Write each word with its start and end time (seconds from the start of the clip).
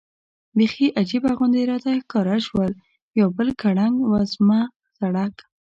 بېخي 0.57 0.87
عجیبه 0.99 1.31
غوندې 1.37 1.61
راته 1.71 1.89
ښکاره 2.03 2.37
شول، 2.45 2.71
یو 3.19 3.27
بل 3.37 3.47
ګړنګ 3.61 3.95
وزمه 4.11 4.59
سړک. 4.97 5.35